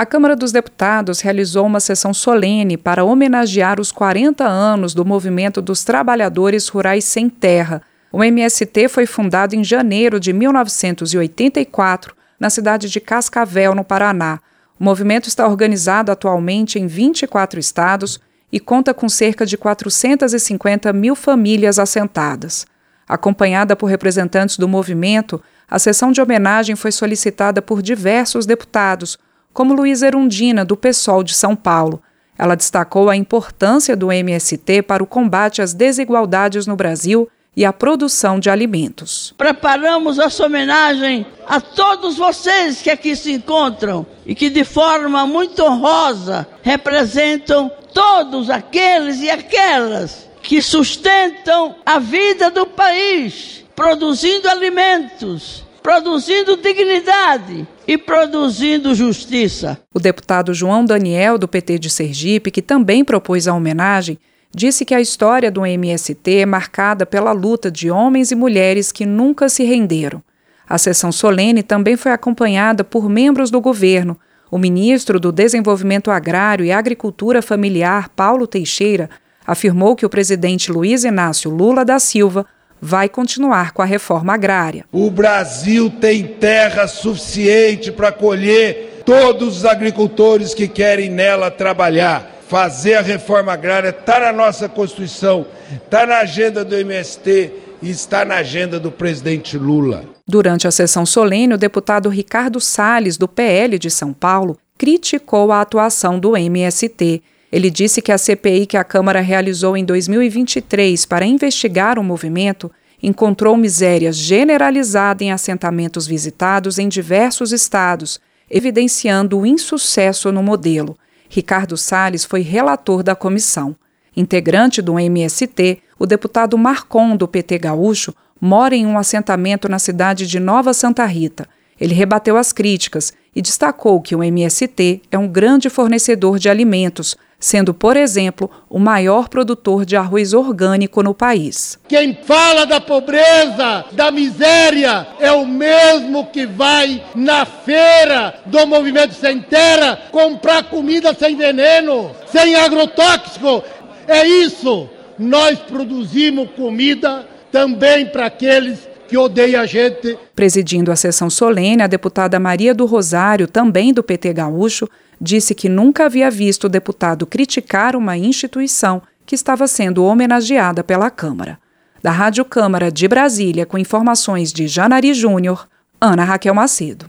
A 0.00 0.06
Câmara 0.06 0.34
dos 0.34 0.50
Deputados 0.50 1.20
realizou 1.20 1.66
uma 1.66 1.78
sessão 1.78 2.14
solene 2.14 2.78
para 2.78 3.04
homenagear 3.04 3.78
os 3.78 3.92
40 3.92 4.46
anos 4.46 4.94
do 4.94 5.04
Movimento 5.04 5.60
dos 5.60 5.84
Trabalhadores 5.84 6.68
Rurais 6.68 7.04
Sem 7.04 7.28
Terra. 7.28 7.82
O 8.10 8.24
MST 8.24 8.88
foi 8.88 9.04
fundado 9.04 9.54
em 9.54 9.62
janeiro 9.62 10.18
de 10.18 10.32
1984, 10.32 12.16
na 12.40 12.48
cidade 12.48 12.88
de 12.88 12.98
Cascavel, 12.98 13.74
no 13.74 13.84
Paraná. 13.84 14.40
O 14.78 14.84
movimento 14.84 15.28
está 15.28 15.46
organizado 15.46 16.10
atualmente 16.10 16.78
em 16.78 16.86
24 16.86 17.60
estados 17.60 18.18
e 18.50 18.58
conta 18.58 18.94
com 18.94 19.06
cerca 19.06 19.44
de 19.44 19.58
450 19.58 20.94
mil 20.94 21.14
famílias 21.14 21.78
assentadas. 21.78 22.66
Acompanhada 23.06 23.76
por 23.76 23.84
representantes 23.84 24.56
do 24.56 24.66
movimento, 24.66 25.42
a 25.70 25.78
sessão 25.78 26.10
de 26.10 26.22
homenagem 26.22 26.74
foi 26.74 26.90
solicitada 26.90 27.60
por 27.60 27.82
diversos 27.82 28.46
deputados 28.46 29.18
como 29.52 29.74
Luísa 29.74 30.06
Erundina, 30.06 30.64
do 30.64 30.76
PSOL 30.76 31.22
de 31.22 31.34
São 31.34 31.56
Paulo. 31.56 32.02
Ela 32.38 32.54
destacou 32.54 33.10
a 33.10 33.16
importância 33.16 33.96
do 33.96 34.10
MST 34.10 34.82
para 34.82 35.02
o 35.02 35.06
combate 35.06 35.60
às 35.60 35.74
desigualdades 35.74 36.66
no 36.66 36.76
Brasil 36.76 37.28
e 37.56 37.64
a 37.64 37.72
produção 37.72 38.38
de 38.38 38.48
alimentos. 38.48 39.34
Preparamos 39.36 40.18
essa 40.18 40.46
homenagem 40.46 41.26
a 41.46 41.60
todos 41.60 42.16
vocês 42.16 42.80
que 42.80 42.90
aqui 42.90 43.16
se 43.16 43.32
encontram 43.32 44.06
e 44.24 44.34
que 44.34 44.48
de 44.48 44.64
forma 44.64 45.26
muito 45.26 45.62
honrosa 45.62 46.46
representam 46.62 47.70
todos 47.92 48.48
aqueles 48.48 49.20
e 49.20 49.28
aquelas 49.28 50.28
que 50.42 50.62
sustentam 50.62 51.74
a 51.84 51.98
vida 51.98 52.50
do 52.50 52.66
país, 52.66 53.64
produzindo 53.76 54.48
alimentos, 54.48 55.64
produzindo 55.82 56.56
dignidade 56.56 57.66
e 57.86 57.96
produzindo 57.96 58.94
justiça. 58.94 59.78
O 59.94 59.98
deputado 59.98 60.52
João 60.54 60.84
Daniel, 60.84 61.38
do 61.38 61.48
PT 61.48 61.78
de 61.78 61.90
Sergipe, 61.90 62.50
que 62.50 62.62
também 62.62 63.04
propôs 63.04 63.48
a 63.48 63.54
homenagem, 63.54 64.18
disse 64.54 64.84
que 64.84 64.94
a 64.94 65.00
história 65.00 65.50
do 65.50 65.64
MST 65.64 66.38
é 66.38 66.46
marcada 66.46 67.06
pela 67.06 67.32
luta 67.32 67.70
de 67.70 67.90
homens 67.90 68.30
e 68.30 68.34
mulheres 68.34 68.92
que 68.92 69.06
nunca 69.06 69.48
se 69.48 69.64
renderam. 69.64 70.22
A 70.68 70.78
sessão 70.78 71.10
solene 71.10 71.62
também 71.62 71.96
foi 71.96 72.12
acompanhada 72.12 72.84
por 72.84 73.08
membros 73.08 73.50
do 73.50 73.60
governo. 73.60 74.16
O 74.50 74.58
ministro 74.58 75.18
do 75.18 75.32
Desenvolvimento 75.32 76.10
Agrário 76.10 76.64
e 76.64 76.72
Agricultura 76.72 77.42
Familiar, 77.42 78.08
Paulo 78.10 78.46
Teixeira, 78.46 79.10
afirmou 79.46 79.96
que 79.96 80.06
o 80.06 80.10
presidente 80.10 80.70
Luiz 80.70 81.04
Inácio 81.04 81.50
Lula 81.50 81.84
da 81.84 81.98
Silva 81.98 82.46
vai 82.80 83.08
continuar 83.08 83.72
com 83.72 83.82
a 83.82 83.84
reforma 83.84 84.34
agrária. 84.34 84.84
O 84.90 85.10
Brasil 85.10 85.90
tem 86.00 86.24
terra 86.24 86.86
suficiente 86.86 87.92
para 87.92 88.10
colher 88.10 89.02
todos 89.04 89.58
os 89.58 89.64
agricultores 89.64 90.54
que 90.54 90.68
querem 90.68 91.10
nela 91.10 91.50
trabalhar. 91.50 92.38
Fazer 92.48 92.94
a 92.94 93.00
reforma 93.00 93.52
agrária 93.52 93.90
está 93.90 94.18
na 94.20 94.32
nossa 94.32 94.68
Constituição, 94.68 95.46
está 95.84 96.04
na 96.06 96.18
agenda 96.18 96.64
do 96.64 96.74
MST 96.74 97.52
e 97.82 97.90
está 97.90 98.24
na 98.24 98.36
agenda 98.36 98.80
do 98.80 98.90
presidente 98.90 99.56
Lula. 99.56 100.04
Durante 100.26 100.66
a 100.66 100.70
sessão 100.70 101.06
solene, 101.06 101.54
o 101.54 101.58
deputado 101.58 102.08
Ricardo 102.08 102.60
Salles, 102.60 103.16
do 103.16 103.28
PL 103.28 103.78
de 103.78 103.90
São 103.90 104.12
Paulo, 104.12 104.56
criticou 104.76 105.52
a 105.52 105.60
atuação 105.60 106.18
do 106.18 106.36
MST. 106.36 107.22
Ele 107.52 107.70
disse 107.70 108.00
que 108.00 108.12
a 108.12 108.18
CPI 108.18 108.66
que 108.66 108.76
a 108.76 108.84
Câmara 108.84 109.20
realizou 109.20 109.76
em 109.76 109.84
2023 109.84 111.04
para 111.04 111.26
investigar 111.26 111.98
o 111.98 112.04
movimento 112.04 112.70
encontrou 113.02 113.56
miséria 113.56 114.12
generalizada 114.12 115.24
em 115.24 115.32
assentamentos 115.32 116.06
visitados 116.06 116.78
em 116.78 116.88
diversos 116.88 117.50
estados, 117.50 118.20
evidenciando 118.48 119.38
o 119.38 119.46
insucesso 119.46 120.30
no 120.30 120.42
modelo. 120.42 120.96
Ricardo 121.28 121.76
Salles 121.76 122.24
foi 122.24 122.42
relator 122.42 123.02
da 123.02 123.14
comissão. 123.14 123.74
Integrante 124.16 124.82
do 124.82 124.98
MST, 124.98 125.78
o 125.98 126.04
deputado 126.04 126.58
Marcon, 126.58 127.16
do 127.16 127.28
PT 127.28 127.58
Gaúcho, 127.58 128.14
mora 128.40 128.74
em 128.74 128.86
um 128.86 128.98
assentamento 128.98 129.68
na 129.68 129.78
cidade 129.78 130.26
de 130.26 130.40
Nova 130.40 130.74
Santa 130.74 131.04
Rita. 131.06 131.48
Ele 131.80 131.94
rebateu 131.94 132.36
as 132.36 132.52
críticas 132.52 133.12
e 133.34 133.40
destacou 133.40 134.00
que 134.00 134.14
o 134.14 134.22
MST 134.22 135.02
é 135.10 135.16
um 135.16 135.28
grande 135.28 135.70
fornecedor 135.70 136.38
de 136.38 136.48
alimentos, 136.48 137.16
sendo, 137.40 137.72
por 137.72 137.96
exemplo, 137.96 138.50
o 138.68 138.78
maior 138.78 139.28
produtor 139.28 139.86
de 139.86 139.96
arroz 139.96 140.34
orgânico 140.34 141.02
no 141.02 141.14
país. 141.14 141.78
Quem 141.88 142.14
fala 142.22 142.66
da 142.66 142.80
pobreza, 142.80 143.86
da 143.92 144.10
miséria, 144.10 145.08
é 145.18 145.32
o 145.32 145.46
mesmo 145.46 146.26
que 146.26 146.46
vai 146.46 147.02
na 147.14 147.46
feira 147.46 148.34
do 148.44 148.66
Movimento 148.66 149.14
Sem 149.14 149.40
Terra 149.40 149.98
comprar 150.12 150.64
comida 150.64 151.14
sem 151.14 151.34
veneno, 151.34 152.10
sem 152.30 152.54
agrotóxico. 152.54 153.64
É 154.06 154.26
isso. 154.26 154.88
Nós 155.18 155.58
produzimos 155.58 156.50
comida 156.50 157.26
também 157.50 158.06
para 158.06 158.26
aqueles 158.26 158.90
que 159.08 159.16
odeia 159.16 159.62
a 159.62 159.66
gente. 159.66 160.16
Presidindo 160.36 160.92
a 160.92 160.96
sessão 160.96 161.28
solene, 161.28 161.82
a 161.82 161.88
deputada 161.88 162.38
Maria 162.38 162.72
do 162.72 162.86
Rosário, 162.86 163.48
também 163.48 163.92
do 163.92 164.04
PT 164.04 164.32
Gaúcho, 164.34 164.88
disse 165.20 165.54
que 165.54 165.68
nunca 165.68 166.06
havia 166.06 166.30
visto 166.30 166.64
o 166.64 166.68
deputado 166.68 167.26
criticar 167.26 167.94
uma 167.94 168.16
instituição 168.16 169.02
que 169.26 169.34
estava 169.34 169.68
sendo 169.68 170.04
homenageada 170.04 170.82
pela 170.82 171.10
Câmara. 171.10 171.58
Da 172.02 172.10
Rádio 172.10 172.44
Câmara 172.44 172.90
de 172.90 173.06
Brasília, 173.06 173.66
com 173.66 173.78
informações 173.78 174.52
de 174.52 174.66
Janari 174.66 175.14
Júnior, 175.14 175.68
Ana 176.00 176.24
Raquel 176.24 176.54
Macedo. 176.54 177.06